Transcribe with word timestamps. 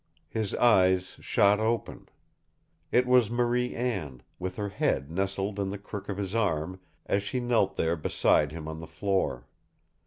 His 0.29 0.55
eyes 0.55 1.15
shot 1.19 1.59
open. 1.59 2.09
It 2.91 3.05
was 3.05 3.29
Marie 3.29 3.75
Anne, 3.75 4.23
with 4.39 4.55
her 4.55 4.69
head 4.69 5.11
nestled 5.11 5.59
in 5.59 5.69
the 5.69 5.77
crook 5.77 6.09
of 6.09 6.17
his 6.17 6.33
arm 6.33 6.79
as 7.05 7.21
she 7.21 7.39
knelt 7.39 7.75
there 7.75 7.95
beside 7.95 8.51
him 8.51 8.67
on 8.67 8.79
the 8.79 8.87
floor. 8.87 9.45